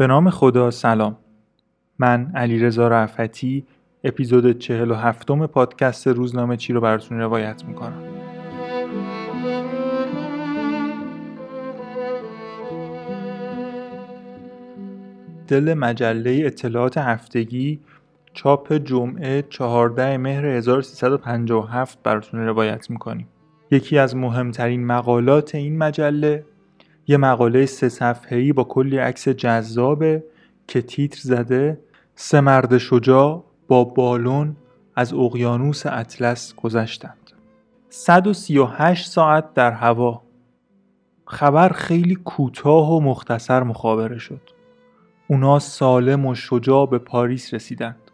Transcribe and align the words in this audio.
به 0.00 0.06
نام 0.06 0.30
خدا 0.30 0.70
سلام. 0.70 1.16
من 1.98 2.32
علیرضا 2.34 2.88
رفتی 2.88 3.66
اپیزود 4.04 4.58
47 4.58 5.30
م 5.30 5.46
پادکست 5.46 6.08
روزنامه 6.08 6.56
چی 6.56 6.72
رو 6.72 6.80
براتون 6.80 7.18
روایت 7.18 7.64
می‌کنم. 7.64 8.02
دل 15.48 15.74
مجله 15.74 16.42
اطلاعات 16.44 16.98
هفتگی 16.98 17.80
چاپ 18.32 18.72
جمعه 18.72 19.42
14 19.42 20.16
مهر 20.16 20.46
1357 20.46 21.98
براتون 22.02 22.40
روایت 22.40 22.90
می‌کنیم. 22.90 23.28
یکی 23.70 23.98
از 23.98 24.16
مهمترین 24.16 24.86
مقالات 24.86 25.54
این 25.54 25.78
مجله 25.78 26.44
یه 27.10 27.16
مقاله 27.16 27.66
سه 27.66 27.88
صفحه‌ای 27.88 28.52
با 28.52 28.64
کلی 28.64 28.98
عکس 28.98 29.28
جذابه 29.28 30.24
که 30.66 30.82
تیتر 30.82 31.20
زده 31.22 31.80
سه 32.14 32.40
مرد 32.40 32.78
شجاع 32.78 33.44
با 33.68 33.84
بالون 33.84 34.56
از 34.96 35.14
اقیانوس 35.14 35.86
اطلس 35.86 36.54
گذشتند. 36.54 37.32
138 37.88 39.08
ساعت 39.08 39.54
در 39.54 39.72
هوا. 39.72 40.22
خبر 41.26 41.68
خیلی 41.68 42.14
کوتاه 42.14 42.92
و 42.92 43.00
مختصر 43.00 43.62
مخابره 43.62 44.18
شد. 44.18 44.50
اونا 45.28 45.58
سالم 45.58 46.26
و 46.26 46.34
شجاع 46.34 46.86
به 46.86 46.98
پاریس 46.98 47.54
رسیدند. 47.54 48.10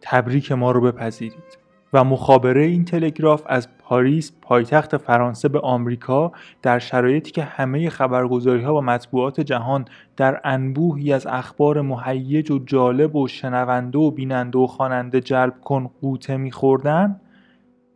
تبریک 0.00 0.52
ما 0.52 0.70
رو 0.70 0.80
بپذیرید. 0.80 1.65
و 1.96 2.04
مخابره 2.04 2.62
این 2.62 2.84
تلگراف 2.84 3.42
از 3.46 3.68
پاریس 3.78 4.32
پایتخت 4.42 4.96
فرانسه 4.96 5.48
به 5.48 5.60
آمریکا 5.60 6.32
در 6.62 6.78
شرایطی 6.78 7.30
که 7.30 7.42
همه 7.42 7.90
خبرگزاری 7.90 8.62
ها 8.62 8.74
و 8.74 8.80
مطبوعات 8.80 9.40
جهان 9.40 9.84
در 10.16 10.40
انبوهی 10.44 11.12
از 11.12 11.26
اخبار 11.26 11.80
مهیج 11.80 12.50
و 12.50 12.58
جالب 12.58 13.16
و 13.16 13.28
شنونده 13.28 13.98
و 13.98 14.10
بیننده 14.10 14.58
و 14.58 14.66
خواننده 14.66 15.20
جلب 15.20 15.60
کن 15.60 15.90
قوطه 16.00 16.36
میخوردن 16.36 17.20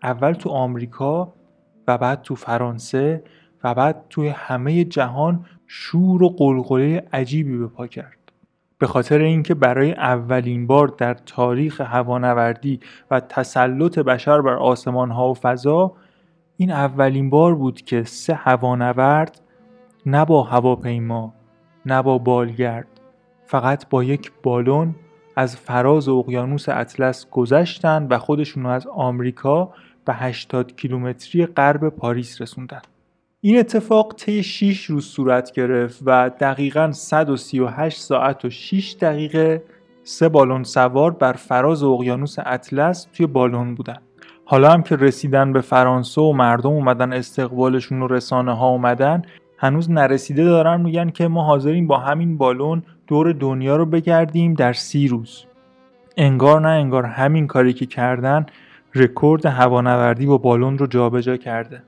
اول 0.02 0.32
تو 0.32 0.50
آمریکا 0.50 1.34
و 1.88 1.98
بعد 1.98 2.22
تو 2.22 2.34
فرانسه 2.34 3.24
و 3.64 3.74
بعد 3.74 4.04
توی 4.10 4.28
همه 4.28 4.84
جهان 4.84 5.46
شور 5.66 6.22
و 6.22 6.28
قلقله 6.28 7.08
عجیبی 7.12 7.58
به 7.58 7.66
پا 7.66 7.86
کرد. 7.86 8.19
به 8.80 8.86
خاطر 8.86 9.18
اینکه 9.18 9.54
برای 9.54 9.92
اولین 9.92 10.66
بار 10.66 10.88
در 10.88 11.14
تاریخ 11.14 11.80
هوانوردی 11.80 12.80
و 13.10 13.20
تسلط 13.20 13.98
بشر 13.98 14.40
بر 14.40 14.54
آسمان 14.54 15.10
ها 15.10 15.30
و 15.30 15.34
فضا 15.34 15.92
این 16.56 16.70
اولین 16.70 17.30
بار 17.30 17.54
بود 17.54 17.82
که 17.82 18.04
سه 18.04 18.34
هوانورد 18.34 19.40
نه 20.06 20.24
با 20.24 20.42
هواپیما 20.42 21.34
نه 21.86 22.02
با 22.02 22.18
بالگرد 22.18 22.86
فقط 23.44 23.88
با 23.88 24.04
یک 24.04 24.32
بالون 24.42 24.94
از 25.36 25.56
فراز 25.56 26.08
اقیانوس 26.08 26.68
اطلس 26.68 27.26
گذشتند 27.30 28.12
و 28.12 28.18
خودشون 28.18 28.66
از 28.66 28.86
آمریکا 28.86 29.72
به 30.04 30.14
80 30.14 30.76
کیلومتری 30.76 31.46
غرب 31.46 31.88
پاریس 31.88 32.42
رسوندن. 32.42 32.82
این 33.42 33.58
اتفاق 33.58 34.14
طی 34.16 34.42
6 34.42 34.84
روز 34.84 35.06
صورت 35.06 35.52
گرفت 35.52 36.02
و 36.06 36.30
دقیقا 36.40 36.92
138 36.92 38.00
ساعت 38.00 38.44
و 38.44 38.50
6 38.50 38.96
دقیقه 39.00 39.62
سه 40.02 40.28
بالون 40.28 40.62
سوار 40.62 41.10
بر 41.10 41.32
فراز 41.32 41.82
اقیانوس 41.82 42.36
اطلس 42.38 43.08
توی 43.12 43.26
بالون 43.26 43.74
بودن. 43.74 43.98
حالا 44.44 44.70
هم 44.70 44.82
که 44.82 44.96
رسیدن 44.96 45.52
به 45.52 45.60
فرانسه 45.60 46.20
و 46.20 46.32
مردم 46.32 46.70
اومدن 46.70 47.12
استقبالشون 47.12 48.02
و 48.02 48.06
رسانه 48.06 48.56
ها 48.56 48.68
اومدن 48.68 49.22
هنوز 49.58 49.90
نرسیده 49.90 50.44
دارن 50.44 50.80
میگن 50.80 51.10
که 51.10 51.28
ما 51.28 51.44
حاضریم 51.44 51.86
با 51.86 51.98
همین 51.98 52.38
بالون 52.38 52.82
دور 53.06 53.32
دنیا 53.32 53.76
رو 53.76 53.86
بگردیم 53.86 54.54
در 54.54 54.72
سی 54.72 55.08
روز. 55.08 55.44
انگار 56.16 56.60
نه 56.60 56.68
انگار 56.68 57.04
همین 57.04 57.46
کاری 57.46 57.72
که 57.72 57.86
کردن 57.86 58.46
رکورد 58.94 59.46
هوانوردی 59.46 60.26
با 60.26 60.38
بالون 60.38 60.78
رو 60.78 60.86
جابجا 60.86 61.36
کرده. 61.36 61.82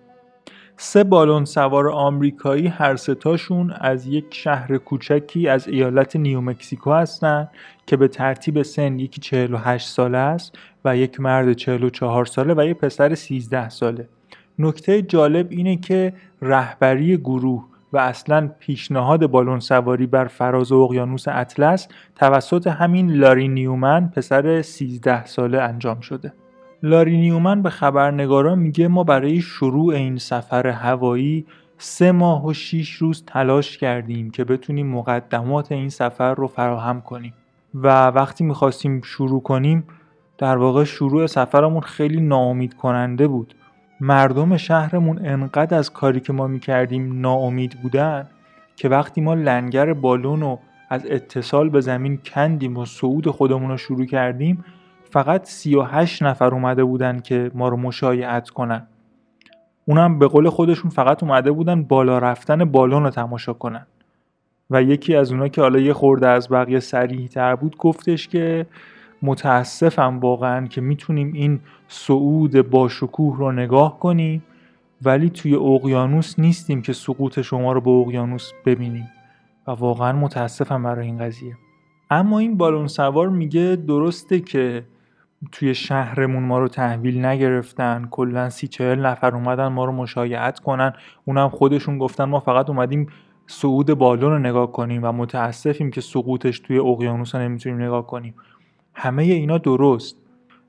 سه 0.77 1.05
بالون 1.05 1.45
سوار 1.45 1.89
آمریکایی 1.89 2.67
هر 2.67 2.97
ستاشون 2.97 3.71
از 3.71 4.07
یک 4.07 4.25
شهر 4.31 4.79
کوچکی 4.79 5.49
از 5.49 5.69
ایالت 5.69 6.17
نیومکسیکو 6.17 6.93
هستند 6.93 7.51
که 7.87 7.97
به 7.97 8.09
ترتیب 8.09 8.63
سن 8.63 8.99
یکی 8.99 9.21
48 9.21 9.89
ساله 9.89 10.19
است 10.19 10.59
و 10.85 10.97
یک 10.97 11.21
مرد 11.21 11.53
44 11.53 12.25
ساله 12.25 12.55
و 12.55 12.67
یک 12.67 12.77
پسر 12.77 13.15
13 13.15 13.69
ساله. 13.69 14.09
نکته 14.59 15.03
جالب 15.03 15.47
اینه 15.51 15.77
که 15.77 16.13
رهبری 16.43 17.17
گروه 17.17 17.65
و 17.93 17.99
اصلا 17.99 18.51
پیشنهاد 18.59 19.27
بالون 19.27 19.61
سواری 19.61 20.07
بر 20.07 20.25
فراز 20.25 20.73
اقیانوس 20.73 21.29
اطلس 21.29 21.89
توسط 22.17 22.67
همین 22.67 23.13
لاری 23.13 23.49
نیومن 23.49 24.09
پسر 24.17 24.63
13 24.63 25.27
ساله 25.27 25.61
انجام 25.61 26.01
شده. 26.01 26.33
لاری 26.85 27.17
نیومن 27.17 27.63
به 27.63 27.71
خبرنگاران 27.71 28.59
میگه 28.59 28.89
ما 28.89 29.05
برای 29.05 29.41
شروع 29.41 29.95
این 29.95 30.19
سفر 30.19 30.67
هوایی 30.67 31.47
سه 31.79 32.13
ماه 32.13 32.47
و 32.47 32.53
شیش 32.53 32.93
روز 32.93 33.25
تلاش 33.27 33.79
کردیم 33.79 34.31
که 34.31 34.45
بتونیم 34.45 34.87
مقدمات 34.87 35.73
این 35.73 35.89
سفر 35.89 36.35
رو 36.35 36.47
فراهم 36.47 37.01
کنیم. 37.01 37.35
و 37.75 38.07
وقتی 38.07 38.45
می‌خواستیم 38.45 39.01
شروع 39.03 39.43
کنیم 39.43 39.85
در 40.39 40.57
واقع 40.57 40.85
شروع 40.85 41.27
سفرمون 41.27 41.81
خیلی 41.81 42.21
ناامید 42.21 42.75
کننده 42.75 43.29
بود. 43.29 43.55
مردم 44.01 44.57
شهرمون 44.57 45.27
انقدر 45.27 45.79
از 45.79 45.93
کاری 45.93 46.21
که 46.21 46.33
ما 46.33 46.47
می‌کردیم 46.47 47.21
ناامید 47.21 47.83
بودن 47.83 48.29
که 48.77 48.89
وقتی 48.89 49.21
ما 49.21 49.35
لنگر 49.35 49.93
بالون 49.93 50.41
رو 50.41 50.59
از 50.91 51.07
اتصال 51.11 51.69
به 51.69 51.81
زمین 51.81 52.17
کندیم 52.17 52.77
و 52.77 52.85
صعود 52.85 53.29
خودمون 53.29 53.71
رو 53.71 53.77
شروع 53.77 54.07
کردیم 54.07 54.65
فقط 55.13 55.45
38 55.45 56.23
نفر 56.23 56.55
اومده 56.55 56.85
بودن 56.85 57.21
که 57.21 57.51
ما 57.55 57.69
رو 57.69 57.77
مشایعت 57.77 58.51
کنن. 58.51 58.87
اونم 59.87 60.19
به 60.19 60.27
قول 60.27 60.49
خودشون 60.49 60.91
فقط 60.91 61.23
اومده 61.23 61.53
بودن 61.53 61.83
بالا 61.83 62.19
رفتن 62.19 62.65
بالون 62.65 63.03
رو 63.03 63.11
تماشا 63.11 63.53
کنن. 63.53 63.87
و 64.71 64.83
یکی 64.83 65.17
از 65.17 65.33
اونا 65.33 65.49
که 65.49 65.61
حالا 65.61 65.79
یه 65.79 65.93
خورده 65.93 66.29
از 66.29 66.49
بقیه 66.49 66.81
سریع 66.81 67.27
تر 67.27 67.57
بود 67.57 67.77
گفتش 67.77 68.29
که 68.29 68.67
متاسفم 69.23 70.19
واقعا 70.21 70.67
که 70.67 70.81
می‌تونیم 70.81 71.33
این 71.33 71.61
صعود 71.89 72.71
با 72.71 72.89
شکوه 72.89 73.37
رو 73.37 73.53
نگاه 73.53 73.99
کنیم 73.99 74.43
ولی 75.03 75.31
توی 75.31 75.55
اقیانوس 75.55 76.39
نیستیم 76.39 76.83
که 76.83 76.93
سقوط 76.93 77.41
شما 77.41 77.73
رو 77.73 77.81
به 77.81 77.91
اقیانوس 77.91 78.53
ببینیم. 78.67 79.11
و 79.67 79.71
واقعا 79.71 80.13
متاسفم 80.13 80.83
برای 80.83 81.07
این 81.07 81.19
قضیه. 81.19 81.57
اما 82.11 82.39
این 82.39 82.57
بالون 82.57 82.87
سوار 82.87 83.29
میگه 83.29 83.77
درسته 83.87 84.41
که 84.41 84.85
توی 85.53 85.75
شهرمون 85.75 86.43
ما 86.43 86.59
رو 86.59 86.69
تحویل 86.69 87.25
نگرفتن. 87.25 88.09
کلا 88.11 88.51
سی 88.51 88.69
چهل 88.69 89.07
نفر 89.07 89.35
اومدن 89.35 89.67
ما 89.67 89.85
رو 89.85 89.93
مشایعت 89.93 90.59
کنن. 90.59 90.93
اونم 91.25 91.49
خودشون 91.49 91.99
گفتن 91.99 92.25
ما 92.25 92.41
فقط 92.41 92.71
اومدیم 92.71 93.07
صعود 93.47 93.95
بالون 93.95 94.31
رو 94.31 94.39
نگاه 94.39 94.73
کنیم 94.73 95.05
و 95.05 95.13
متاسفیم 95.13 95.91
که 95.91 96.01
سقوطش 96.01 96.61
توی 96.61 96.79
اقیانوس 96.79 97.35
رو 97.35 97.41
نمی‌تونیم 97.41 97.83
نگاه 97.83 98.07
کنیم. 98.07 98.35
همه 98.95 99.23
اینا 99.23 99.59
درست. 99.59 100.17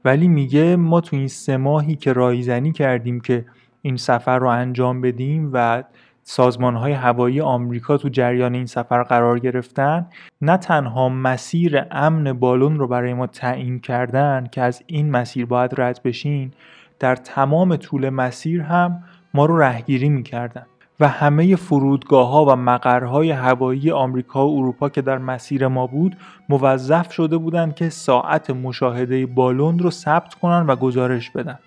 ولی 0.05 0.27
میگه 0.27 0.75
ما 0.75 1.01
تو 1.01 1.15
این 1.15 1.27
سه 1.27 1.57
ماهی 1.57 1.95
که 1.95 2.13
رایزنی 2.13 2.71
کردیم 2.71 3.19
که 3.19 3.45
این 3.81 3.97
سفر 3.97 4.39
رو 4.39 4.47
انجام 4.47 5.01
بدیم 5.01 5.49
و 5.53 5.83
سازمان 6.23 6.75
های 6.75 6.91
هوایی 6.91 7.41
آمریکا 7.41 7.97
تو 7.97 8.09
جریان 8.09 8.53
این 8.53 8.65
سفر 8.65 9.03
قرار 9.03 9.39
گرفتن 9.39 10.05
نه 10.41 10.57
تنها 10.57 11.09
مسیر 11.09 11.85
امن 11.91 12.33
بالون 12.33 12.79
رو 12.79 12.87
برای 12.87 13.13
ما 13.13 13.27
تعیین 13.27 13.79
کردن 13.79 14.47
که 14.51 14.61
از 14.61 14.83
این 14.87 15.11
مسیر 15.11 15.45
باید 15.45 15.81
رد 15.81 15.99
بشین 16.03 16.51
در 16.99 17.15
تمام 17.15 17.75
طول 17.75 18.09
مسیر 18.09 18.61
هم 18.61 19.03
ما 19.33 19.45
رو 19.45 19.57
رهگیری 19.57 20.09
می‌کردن. 20.09 20.65
و 20.99 21.07
همه 21.07 21.55
فرودگاه 21.55 22.29
ها 22.29 22.45
و 22.45 22.55
مقرهای 22.55 23.31
هوایی 23.31 23.91
آمریکا 23.91 24.47
و 24.47 24.57
اروپا 24.57 24.89
که 24.89 25.01
در 25.01 25.17
مسیر 25.17 25.67
ما 25.67 25.87
بود 25.87 26.17
موظف 26.49 27.13
شده 27.13 27.37
بودند 27.37 27.75
که 27.75 27.89
ساعت 27.89 28.49
مشاهده 28.49 29.25
بالون 29.25 29.79
رو 29.79 29.91
ثبت 29.91 30.33
کنن 30.33 30.65
و 30.67 30.75
گزارش 30.75 31.29
بدن. 31.29 31.59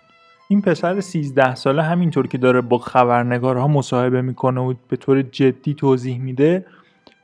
این 0.48 0.62
پسر 0.62 1.00
13 1.00 1.54
ساله 1.54 1.82
همینطور 1.82 2.26
که 2.26 2.38
داره 2.38 2.60
با 2.60 2.78
خبرنگارها 2.78 3.68
مصاحبه 3.68 4.22
می‌کنه 4.22 4.60
و 4.60 4.74
به 4.88 4.96
طور 4.96 5.22
جدی 5.22 5.74
توضیح 5.74 6.18
میده 6.20 6.66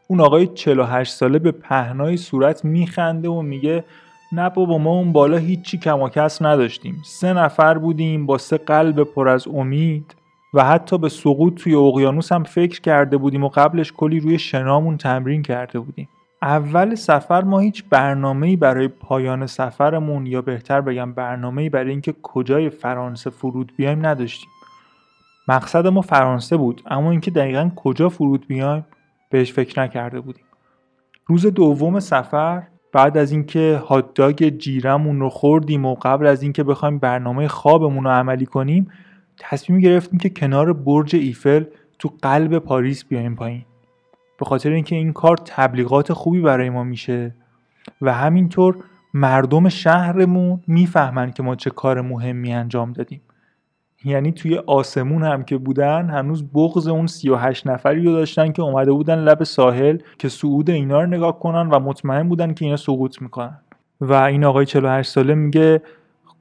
اون 0.08 0.20
آقای 0.20 0.46
48 0.46 1.12
ساله 1.12 1.38
به 1.38 1.52
پهنای 1.52 2.16
صورت 2.16 2.64
میخنده 2.64 3.28
و 3.28 3.42
میگه 3.42 3.84
نه 4.32 4.50
بابا 4.50 4.78
ما 4.78 4.90
اون 4.90 5.12
بالا 5.12 5.36
هیچی 5.36 5.78
کم 5.78 6.00
و 6.00 6.08
کس 6.08 6.42
نداشتیم. 6.42 7.02
سه 7.04 7.32
نفر 7.32 7.78
بودیم 7.78 8.26
با 8.26 8.38
سه 8.38 8.58
قلب 8.58 9.02
پر 9.02 9.28
از 9.28 9.48
امید 9.48 10.14
و 10.54 10.64
حتی 10.64 10.98
به 10.98 11.08
سقوط 11.08 11.54
توی 11.54 11.74
اقیانوس 11.74 12.32
هم 12.32 12.44
فکر 12.44 12.80
کرده 12.80 13.16
بودیم 13.16 13.44
و 13.44 13.48
قبلش 13.48 13.92
کلی 13.92 14.20
روی 14.20 14.38
شنامون 14.38 14.96
تمرین 14.96 15.42
کرده 15.42 15.78
بودیم. 15.80 16.08
اول 16.42 16.94
سفر 16.94 17.44
ما 17.44 17.58
هیچ 17.58 17.84
برنامه‌ای 17.90 18.56
برای 18.56 18.88
پایان 18.88 19.46
سفرمون 19.46 20.26
یا 20.26 20.42
بهتر 20.42 20.80
بگم 20.80 21.12
برنامه‌ای 21.12 21.68
برای 21.68 21.90
اینکه 21.90 22.14
کجای 22.22 22.70
فرانسه 22.70 23.30
فرود 23.30 23.72
بیایم 23.76 24.06
نداشتیم. 24.06 24.50
مقصد 25.48 25.86
ما 25.86 26.00
فرانسه 26.00 26.56
بود 26.56 26.82
اما 26.86 27.10
اینکه 27.10 27.30
دقیقا 27.30 27.70
کجا 27.76 28.08
فرود 28.08 28.46
بیایم 28.46 28.86
بهش 29.30 29.52
فکر 29.52 29.82
نکرده 29.82 30.20
بودیم. 30.20 30.44
روز 31.26 31.46
دوم 31.46 32.00
سفر 32.00 32.62
بعد 32.92 33.18
از 33.18 33.32
اینکه 33.32 33.82
هاتداگ 33.86 34.48
جیرمون 34.58 35.20
رو 35.20 35.28
خوردیم 35.28 35.84
و 35.84 35.94
قبل 35.94 36.26
از 36.26 36.42
اینکه 36.42 36.64
بخوایم 36.64 36.98
برنامه 36.98 37.48
خوابمون 37.48 38.04
رو 38.04 38.10
عملی 38.10 38.46
کنیم 38.46 38.90
تصمیم 39.38 39.80
گرفتیم 39.80 40.18
که 40.18 40.30
کنار 40.30 40.72
برج 40.72 41.16
ایفل 41.16 41.64
تو 41.98 42.12
قلب 42.22 42.58
پاریس 42.58 43.04
بیایم 43.04 43.34
پایین. 43.34 43.64
به 44.42 44.46
خاطر 44.46 44.70
اینکه 44.70 44.96
این 44.96 45.12
کار 45.12 45.36
تبلیغات 45.36 46.12
خوبی 46.12 46.40
برای 46.40 46.70
ما 46.70 46.84
میشه 46.84 47.34
و 48.00 48.12
همینطور 48.12 48.76
مردم 49.14 49.68
شهرمون 49.68 50.60
می‌فهمن 50.66 51.30
که 51.30 51.42
ما 51.42 51.54
چه 51.54 51.70
کار 51.70 52.00
مهمی 52.00 52.52
انجام 52.52 52.92
دادیم. 52.92 53.20
یعنی 54.04 54.32
توی 54.32 54.56
آسمون 54.56 55.22
هم 55.22 55.42
که 55.42 55.56
بودن 55.56 56.10
هنوز 56.10 56.44
بغز 56.54 56.88
اون 56.88 57.06
38 57.06 57.66
نفری 57.66 58.04
رو 58.04 58.12
داشتن 58.12 58.52
که 58.52 58.62
اومده 58.62 58.92
بودن 58.92 59.18
لب 59.18 59.44
ساحل 59.44 59.98
که 60.18 60.28
صعود 60.28 60.70
اینا 60.70 61.00
رو 61.00 61.06
نگاه 61.06 61.40
کنن 61.40 61.68
و 61.70 61.78
مطمئن 61.78 62.28
بودن 62.28 62.54
که 62.54 62.64
اینا 62.64 62.76
سقوط 62.76 63.22
می‌کنن. 63.22 63.58
و 64.00 64.12
این 64.12 64.44
آقای 64.44 64.66
48 64.66 65.10
ساله 65.10 65.34
میگه 65.34 65.82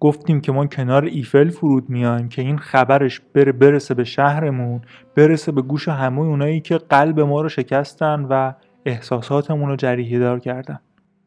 گفتیم 0.01 0.41
که 0.41 0.51
ما 0.51 0.65
کنار 0.65 1.05
ایفل 1.05 1.49
فرود 1.49 1.89
میایم 1.89 2.29
که 2.29 2.41
این 2.41 2.57
خبرش 2.57 3.21
بره 3.33 3.51
برسه 3.51 3.93
به 3.93 4.03
شهرمون 4.03 4.81
برسه 5.15 5.51
به 5.51 5.61
گوش 5.61 5.87
همه 5.87 6.19
اونایی 6.19 6.59
که 6.61 6.77
قلب 6.77 7.19
ما 7.19 7.41
رو 7.41 7.49
شکستن 7.49 8.25
و 8.29 8.53
احساساتمون 8.85 9.69
رو 9.69 9.75
جریحه 9.75 10.19
دار 10.19 10.39
کردن. 10.39 10.79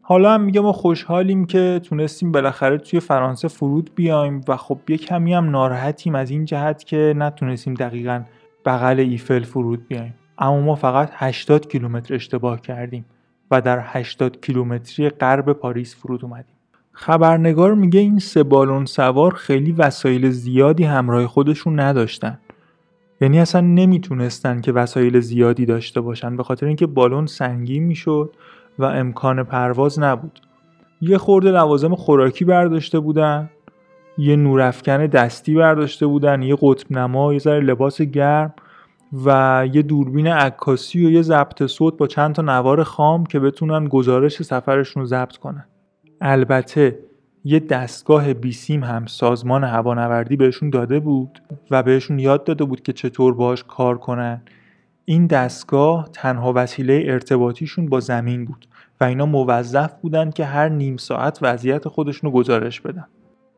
حالا 0.03 0.35
هم 0.35 0.41
میگه 0.41 0.61
ما 0.61 0.73
خوشحالیم 0.73 1.47
که 1.47 1.81
تونستیم 1.85 2.32
بالاخره 2.32 2.79
توی 2.79 3.00
فرانسه 3.00 3.49
فرود 3.49 3.91
بیایم 3.94 4.41
و 4.49 4.56
خب 4.56 4.79
یه 4.88 4.97
کمی 4.97 5.35
هم 5.35 5.50
ناراحتیم 5.50 6.15
از 6.15 6.31
این 6.31 6.44
جهت 6.44 6.85
که 6.85 7.15
نتونستیم 7.17 7.75
دقیقا 7.75 8.23
بغل 8.65 9.00
ایفل 9.00 9.43
فرود 9.43 9.88
بیایم. 9.88 10.15
اما 10.38 10.61
ما 10.61 10.75
فقط 10.75 11.11
80 11.12 11.69
کیلومتر 11.69 12.15
اشتباه 12.15 12.61
کردیم 12.61 13.05
و 13.50 13.61
در 13.61 13.81
80 13.82 14.41
کیلومتری 14.41 15.09
غرب 15.09 15.53
پاریس 15.53 15.97
فرود 15.97 16.25
اومدیم. 16.25 16.55
خبرنگار 16.94 17.75
میگه 17.75 18.00
این 18.00 18.19
سه 18.19 18.43
بالون 18.43 18.85
سوار 18.85 19.35
خیلی 19.35 19.73
وسایل 19.73 20.31
زیادی 20.31 20.85
همراه 20.85 21.26
خودشون 21.26 21.81
نداشتن. 21.81 22.38
یعنی 23.20 23.41
اصلا 23.41 23.61
نمی‌تونستن 23.61 24.61
که 24.61 24.73
وسایل 24.73 25.20
زیادی 25.20 25.67
داشته 25.67 26.00
باشن 26.00 26.37
به 26.37 26.43
خاطر 26.43 26.67
اینکه 26.67 26.87
بالون 26.87 27.26
سنگین 27.26 27.82
می‌شد 27.82 28.31
و 28.79 28.85
امکان 28.85 29.43
پرواز 29.43 29.99
نبود. 29.99 30.41
یه 31.00 31.19
خورده 31.19 31.50
لوازم 31.50 31.94
خوراکی 31.94 32.44
برداشته 32.44 32.99
بودن 32.99 33.50
یه 34.19 34.37
نورافکن 34.37 35.06
دستی 35.06 35.55
برداشته 35.55 36.06
بودن 36.06 36.43
یه 36.43 36.56
قطب 36.61 36.93
نما 36.93 37.32
یه 37.32 37.38
ذره 37.38 37.61
لباس 37.61 38.02
گرم 38.02 38.55
و 39.25 39.69
یه 39.73 39.82
دوربین 39.82 40.26
عکاسی 40.26 41.06
و 41.06 41.11
یه 41.11 41.23
ضبط 41.23 41.67
صوت 41.67 41.96
با 41.96 42.06
چند 42.06 42.35
تا 42.35 42.43
نوار 42.43 42.82
خام 42.82 43.26
که 43.26 43.41
بتونن 43.41 43.88
گزارش 43.88 44.43
سفرشون 44.43 45.00
رو 45.00 45.06
ضبط 45.06 45.37
کنن. 45.37 45.64
البته 46.26 46.99
یه 47.44 47.61
دستگاه 47.61 48.35
بیسیم 48.35 48.85
هم 48.85 49.06
سازمان 49.06 49.65
هوانوردی 49.65 50.37
بهشون 50.37 50.71
داده 50.71 51.00
بود 51.00 51.43
و 51.71 51.82
بهشون 51.82 52.19
یاد 52.19 52.44
داده 52.44 52.65
بود 52.65 52.82
که 52.82 52.93
چطور 52.93 53.35
باش 53.35 53.65
کار 53.65 53.99
کنن. 53.99 54.43
این 55.05 55.26
دستگاه 55.26 56.09
تنها 56.12 56.53
وسیله 56.56 57.05
ارتباطیشون 57.06 57.87
با 57.87 58.00
زمین 58.00 58.44
بود 58.44 58.67
و 59.00 59.05
اینا 59.05 59.26
موظف 59.26 59.93
بودن 60.03 60.31
که 60.31 60.44
هر 60.44 60.69
نیم 60.69 60.97
ساعت 60.97 61.38
وضعیت 61.43 61.88
خودشون 61.88 62.31
رو 62.31 62.37
گزارش 62.37 62.81
بدن. 62.81 63.06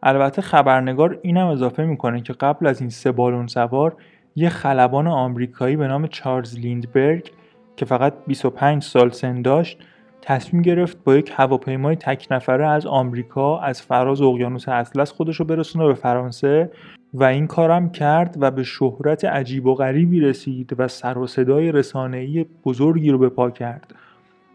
البته 0.03 0.43
خبرنگار 0.43 1.19
اینم 1.23 1.47
اضافه 1.47 1.85
می‌کنه 1.85 2.21
که 2.21 2.33
قبل 2.33 2.67
از 2.67 2.81
این 2.81 2.91
سه 2.91 3.13
بالون 3.13 3.47
سوار 3.47 3.97
یه 4.37 4.49
خلبان 4.49 5.07
آمریکایی 5.07 5.77
به 5.77 5.89
نام 5.89 6.07
چارلز 6.07 6.59
لیندبرگ 6.59 7.31
که 7.77 7.85
فقط 7.85 8.15
25 8.27 8.83
سال 8.83 9.11
سن 9.11 9.43
داشت 9.43 9.79
تصمیم 10.27 10.63
گرفت 10.63 11.05
با 11.05 11.17
یک 11.17 11.33
هواپیمای 11.35 11.97
تک 11.97 12.27
نفره 12.31 12.67
از 12.67 12.87
آمریکا 12.87 13.59
از 13.59 13.83
فراز 13.83 14.23
اقیانوس 14.23 14.69
اطلس 14.69 15.13
خودش 15.13 15.37
رو 15.37 15.45
برسونه 15.45 15.87
به 15.87 15.95
فرانسه 15.95 16.71
و 17.15 17.25
این 17.25 17.47
کارم 17.47 17.91
کرد 17.91 18.37
و 18.41 18.51
به 18.51 18.63
شهرت 18.63 19.25
عجیب 19.25 19.67
و 19.67 19.75
غریبی 19.75 20.21
رسید 20.21 20.75
و 20.79 20.89
سر 20.89 21.19
و 21.19 21.27
صدای 21.27 21.73
رسانه‌ای 21.73 22.47
بزرگی 22.65 23.11
رو 23.11 23.19
به 23.19 23.29
پا 23.29 23.51
کرد. 23.51 23.95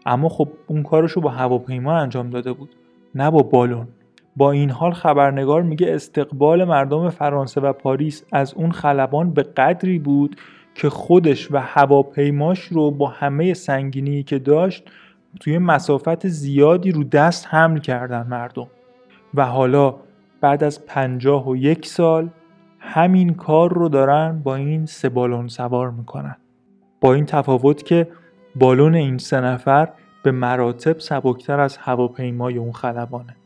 اما 0.06 0.28
خب 0.28 0.48
اون 0.66 0.82
کارش 0.82 1.10
رو 1.12 1.22
با 1.22 1.30
هواپیما 1.30 1.96
انجام 1.96 2.30
داده 2.30 2.52
بود 2.52 2.70
نه 3.14 3.30
با 3.30 3.42
بالون. 3.42 3.88
با 4.36 4.52
این 4.52 4.70
حال 4.70 4.92
خبرنگار 4.92 5.62
میگه 5.62 5.94
استقبال 5.94 6.64
مردم 6.64 7.10
فرانسه 7.10 7.60
و 7.60 7.72
پاریس 7.72 8.24
از 8.32 8.54
اون 8.54 8.72
خلبان 8.72 9.30
به 9.30 9.42
قدری 9.42 9.98
بود 9.98 10.36
که 10.74 10.88
خودش 10.88 11.52
و 11.52 11.58
هواپیماش 11.60 12.60
رو 12.60 12.90
با 12.90 13.06
همه 13.06 13.54
سنگینی 13.54 14.22
که 14.22 14.38
داشت 14.38 14.84
توی 15.40 15.58
مسافت 15.58 16.28
زیادی 16.28 16.92
رو 16.92 17.04
دست 17.04 17.46
حمل 17.50 17.78
کردن 17.78 18.26
مردم. 18.26 18.66
و 19.34 19.46
حالا 19.46 19.94
بعد 20.40 20.64
از 20.64 20.86
پنجاه 20.86 21.48
و 21.48 21.56
یک 21.56 21.86
سال 21.86 22.28
همین 22.78 23.34
کار 23.34 23.72
رو 23.74 23.88
دارن 23.88 24.40
با 24.44 24.54
این 24.56 24.86
سه 24.86 25.08
بالون 25.08 25.48
سوار 25.48 25.90
می‌کنن. 25.90 26.36
با 27.00 27.14
این 27.14 27.26
تفاوت 27.26 27.82
که 27.82 28.08
بالون 28.56 28.94
این 28.94 29.18
سه 29.18 29.40
نفر 29.40 29.88
به 30.22 30.30
مراتب 30.30 30.98
سبکتر 30.98 31.60
از 31.60 31.76
هواپیمای 31.76 32.58
اون 32.58 32.72
خلبانه. 32.72 33.36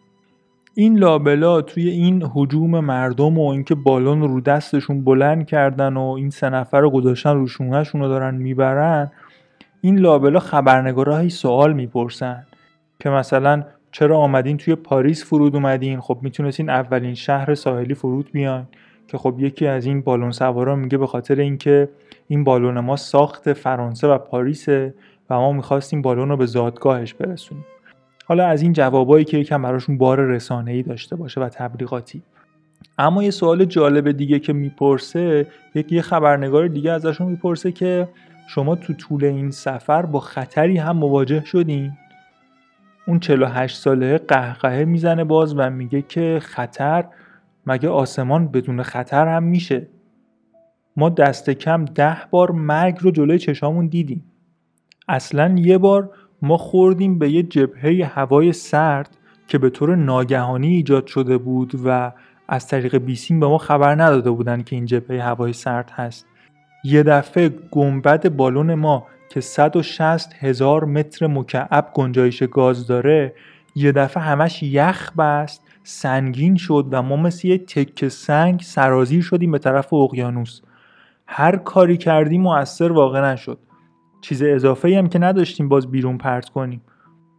این 0.75 0.99
لابلا 0.99 1.63
توی 1.63 1.89
این 1.89 2.31
حجوم 2.35 2.81
مردم 2.81 3.39
و 3.39 3.49
اینکه 3.49 3.75
بالون 3.75 4.23
رو 4.23 4.41
دستشون 4.41 5.05
بلند 5.05 5.47
کردن 5.47 5.97
و 5.97 6.03
این 6.03 6.31
سه 6.31 6.51
نفر 6.51 6.81
رو 6.81 6.91
گذاشتن 6.91 7.35
رو 7.35 7.47
شونهشون 7.47 8.01
رو 8.01 8.09
دارن 8.09 8.35
می‌برن 8.35 9.11
این 9.81 9.99
لابلا 9.99 10.39
خبرنگارهایی 10.39 11.31
سوال 11.31 11.73
می‌پرسن 11.73 12.47
که 13.01 13.11
مثلا 13.11 13.63
چرا 13.93 14.19
آمدین 14.19 14.57
توی 14.57 14.75
پاریس 14.75 15.25
فرود 15.25 15.55
اومدین؟ 15.55 16.01
خب 16.01 16.19
می‌تونستین 16.23 16.71
اولین 16.71 17.15
شهر 17.15 17.55
ساحلی 17.55 17.95
فرود 17.95 18.33
بیاین. 18.33 18.65
که 19.09 19.19
خب 19.19 19.35
یکی 19.39 19.67
از 19.67 19.87
این 19.87 20.01
بالون 20.01 20.31
سوارا 20.31 20.77
میگه 20.77 20.99
به 20.99 21.07
خاطر 21.07 21.41
اینکه 21.41 21.89
این 22.29 22.45
بالون 22.45 22.81
ما 22.81 22.97
ساخت 22.97 23.53
فرانسه 23.53 24.09
و 24.09 24.19
پاریسه 24.19 24.95
و 25.31 25.35
ما 25.35 25.53
می‌خواستیم 25.53 26.03
بالون 26.03 26.29
رو 26.29 26.37
به 26.37 26.47
زادگاهش 26.47 27.15
برسونیم. 27.15 27.65
حالا 28.27 28.47
از 28.47 28.63
این 28.63 28.73
جوابایی 28.73 29.25
که 29.25 29.39
یکم 29.39 29.63
براشون 29.63 29.99
بار 29.99 30.21
رسانه‌ای 30.21 30.83
داشته 30.83 31.17
باشه 31.17 31.41
و 31.41 31.49
تبلیغاتی. 31.49 32.23
اما 32.99 33.23
یه 33.23 33.31
سوال 33.31 33.65
جالب 33.65 34.11
دیگه 34.11 34.39
که 34.39 34.53
می‌پرسه 34.53 35.47
یکی 35.75 36.03
خبرنگار 36.03 36.69
دیگه 36.69 36.93
ازشون 36.93 37.27
می‌پرسه 37.27 37.73
که 37.73 38.09
شما 38.47 38.77
تو 38.77 38.93
طول 38.93 39.25
این 39.25 39.51
سفر 39.51 40.07
با 40.07 40.21
خطری 40.21 40.79
هم 40.79 40.97
مواجه 40.97 41.45
شدین؟ 41.45 41.93
اون 43.07 43.21
48 43.21 43.77
ساله 43.77 44.19
قهقهه 44.19 44.85
می‌زنه 44.85 45.25
باز 45.25 45.55
و 45.57 45.71
میگه 45.71 46.03
که 46.03 46.39
خطر 46.43 47.05
مگه 47.67 47.89
آسمان 47.89 48.49
بدون 48.49 48.83
خطر 48.83 49.29
هم 49.29 49.43
میشه؟ 49.43 49.89
ما 50.97 51.09
دست 51.09 51.51
کم 51.51 51.85
ده 51.85 52.17
بار 52.31 52.51
مرگ 52.51 52.99
رو 53.01 53.11
جلوی 53.11 53.39
چشامون 53.39 53.87
دیدیم. 53.87 54.25
اصلا 55.09 55.55
یه 55.59 55.79
بار 55.79 56.11
ما 56.43 56.57
خوردیم 56.57 57.19
به 57.19 57.31
یه 57.31 57.43
جبهه 57.43 58.11
هوای 58.15 58.53
سرد 58.53 59.17
که 59.49 59.59
به 59.59 59.71
طور 59.71 59.97
ناگهانی 59.97 60.69
ایجاد 60.69 61.07
شده 61.07 61.39
بود 61.39 61.81
و 61.85 62.13
از 62.49 62.69
طریق 62.69 62.97
بیسیم 62.97 63.41
به 63.41 63.47
ما 63.47 63.59
خبر 63.59 64.03
نداده 64.03 64.31
بودن 64.31 64.63
که 64.63 64.77
این 64.77 64.87
جبهه 64.87 65.23
هوای 65.23 65.53
سرد 65.53 65.91
هست. 65.91 66.27
یه 66.87 67.03
دفعه 67.03 67.49
گنبد 67.49 68.29
بالون 68.29 68.75
ما 68.75 69.07
که 69.29 69.41
160 69.41 70.35
هزار 70.39 70.85
متر 70.85 71.27
مکعب 71.27 71.91
گنجایش 71.95 72.43
گاز 72.43 72.87
داره 72.87 73.35
یه 73.75 73.93
دفعه 73.93 74.23
همش 74.23 74.63
یخ 74.63 75.13
بست 75.19 75.63
سنگین 75.83 76.57
شد 76.57 76.89
و 76.91 77.03
ما 77.03 77.17
مثل 77.17 77.49
یه 77.49 77.59
تک 77.59 78.09
سنگ 78.09 78.61
سرازیر 78.61 79.23
شدیم 79.23 79.53
به 79.53 79.59
طرف 79.59 79.93
اقیانوس. 79.93 80.61
هر 81.27 81.57
کاری 81.57 81.97
کردیم 81.97 82.43
مؤثر 82.43 82.93
واقع 82.93 83.33
نشد. 83.33 83.59
چیز 84.21 84.43
اضافه 84.43 84.99
هم 84.99 85.09
که 85.09 85.19
نداشتیم 85.19 85.69
باز 85.69 85.91
بیرون 85.91 86.19
پرت 86.19 86.49
کنیم. 86.49 86.81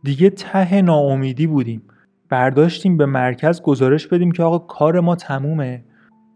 دیگه 0.04 0.30
ته 0.30 0.82
ناامیدی 0.82 1.48
بودیم. 1.48 1.82
برداشتیم 2.30 2.98
به 2.98 3.06
مرکز 3.06 3.62
گزارش 3.62 4.08
بدیم 4.08 4.32
که 4.32 4.44
آقا 4.44 4.58
کار 4.58 5.00
ما 5.00 5.16
تمومه. 5.16 5.84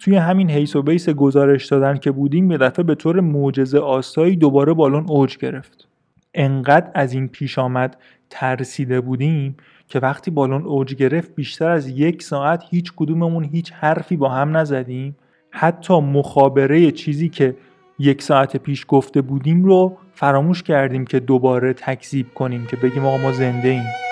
توی 0.01 0.15
همین 0.15 0.51
حیث 0.51 0.75
و 0.75 0.81
بیس 0.81 1.09
گزارش 1.09 1.65
دادن 1.65 1.97
که 1.97 2.11
بودیم 2.11 2.51
یه 2.51 2.57
دفعه 2.57 2.83
به 2.83 2.95
طور 2.95 3.19
معجزه 3.19 3.79
آسایی 3.79 4.35
دوباره 4.35 4.73
بالون 4.73 5.05
اوج 5.09 5.37
گرفت. 5.37 5.87
انقدر 6.33 6.91
از 6.93 7.13
این 7.13 7.27
پیش 7.27 7.59
آمد 7.59 7.97
ترسیده 8.29 9.01
بودیم 9.01 9.57
که 9.87 9.99
وقتی 9.99 10.31
بالون 10.31 10.65
اوج 10.65 10.95
گرفت 10.95 11.35
بیشتر 11.35 11.69
از 11.69 11.87
یک 11.87 12.23
ساعت 12.23 12.63
هیچ 12.69 12.93
کدوممون 12.95 13.43
هیچ 13.43 13.73
حرفی 13.73 14.15
با 14.17 14.29
هم 14.29 14.57
نزدیم. 14.57 15.15
حتی 15.51 15.99
مخابره 15.99 16.91
چیزی 16.91 17.29
که 17.29 17.55
یک 17.99 18.21
ساعت 18.21 18.57
پیش 18.57 18.85
گفته 18.87 19.21
بودیم 19.21 19.63
رو 19.65 19.97
فراموش 20.13 20.63
کردیم 20.63 21.05
که 21.05 21.19
دوباره 21.19 21.73
تکذیب 21.73 22.33
کنیم 22.33 22.65
که 22.65 22.75
بگیم 22.75 23.05
آقا 23.05 23.17
ما 23.17 23.31
زنده 23.31 23.69
ایم. 23.69 24.10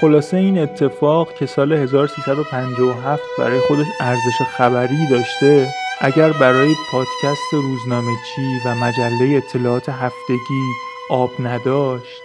خلاصه 0.00 0.36
این 0.36 0.58
اتفاق 0.58 1.34
که 1.34 1.46
سال 1.46 1.72
1357 1.72 3.22
برای 3.38 3.60
خودش 3.60 3.86
ارزش 4.00 4.42
خبری 4.56 5.08
داشته 5.10 5.68
اگر 6.00 6.32
برای 6.32 6.74
پادکست 6.92 7.52
روزنامه 7.52 8.12
چی 8.12 8.58
و 8.66 8.74
مجله 8.74 9.36
اطلاعات 9.36 9.88
هفتگی 9.88 10.64
آب 11.10 11.30
نداشت 11.38 12.22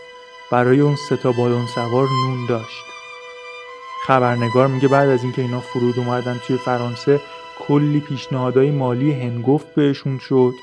برای 0.51 0.79
اون 0.79 0.95
ستا 0.95 1.31
بالون 1.31 1.65
سوار 1.67 2.07
نون 2.07 2.45
داشت. 2.49 2.85
خبرنگار 4.07 4.67
میگه 4.67 4.87
بعد 4.87 5.09
از 5.09 5.23
اینکه 5.23 5.41
اینا 5.41 5.59
فرود 5.59 5.99
اومدن 5.99 6.41
توی 6.47 6.57
فرانسه 6.57 7.21
کلی 7.67 7.99
پیشنهادهای 7.99 8.71
مالی 8.71 9.11
هنگفت 9.11 9.75
بهشون 9.75 10.19
شد. 10.19 10.53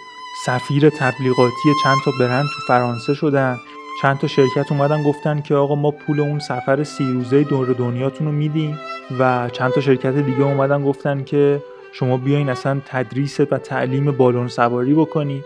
سفیر 0.47 0.91
تبلیغاتی 0.91 1.75
چند 1.85 1.99
تا 2.05 2.11
برند 2.21 2.45
تو 2.45 2.61
فرانسه 2.69 3.15
شدن. 3.15 3.59
چند 4.03 4.19
تا 4.19 4.27
شرکت 4.27 4.73
اومدن 4.73 5.03
گفتن 5.03 5.41
که 5.41 5.55
آقا 5.55 5.75
ما 5.75 5.91
پول 5.91 6.21
اون 6.21 6.39
سفر 6.39 6.85
سی 6.85 7.05
روزه 7.05 7.45
دور 7.45 7.73
دنیاتون 7.73 8.27
رو 8.27 8.33
میدیم 8.33 8.79
و 9.19 9.51
چند 9.53 9.73
تا 9.73 9.81
شرکت 9.81 10.15
دیگه 10.15 10.43
اومدن 10.43 10.85
گفتن 10.85 11.25
که 11.25 11.63
شما 11.93 12.17
بیاین 12.17 12.49
اصلا 12.49 12.81
تدریس 12.87 13.41
و 13.41 13.59
تعلیم 13.59 14.13
بالون 14.13 14.49
سواری 14.49 14.95
بکنید. 14.95 15.45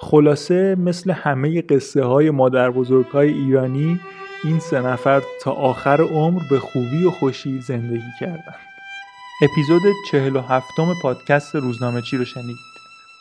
خلاصه 0.00 0.76
مثل 0.78 1.10
همه 1.10 1.62
قصه 1.62 2.04
های 2.04 2.30
مادر 2.30 2.70
بزرگ 2.70 3.06
های 3.06 3.32
ایرانی 3.32 4.00
این 4.44 4.58
سه 4.58 4.80
نفر 4.80 5.22
تا 5.42 5.52
آخر 5.52 6.00
عمر 6.02 6.42
به 6.50 6.58
خوبی 6.58 7.04
و 7.04 7.10
خوشی 7.10 7.60
زندگی 7.60 8.10
کردن. 8.20 8.56
اپیزود 9.42 9.82
47 10.10 10.66
پادکست 11.02 11.54
روزنامه 11.54 12.02
چی 12.02 12.16
رو 12.16 12.24
شنید. 12.24 12.56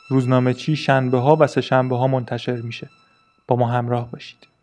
روزنامه 0.10 0.54
چی 0.54 0.76
شنبه 0.76 1.18
ها 1.18 1.38
و 1.40 1.48
سه 1.48 1.62
شنبه 1.62 1.98
ها 1.98 2.08
منتشر 2.08 2.62
میشه. 2.62 2.90
با 3.48 3.56
ما 3.56 3.68
همراه 3.68 4.12
باشید. 4.12 4.55